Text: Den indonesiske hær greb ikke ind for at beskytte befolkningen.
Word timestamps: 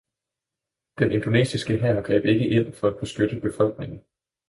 Den 0.99 1.11
indonesiske 1.11 1.77
hær 1.77 2.01
greb 2.01 2.25
ikke 2.25 2.47
ind 2.47 2.73
for 2.73 2.87
at 2.87 2.99
beskytte 2.99 3.39
befolkningen. 3.39 4.03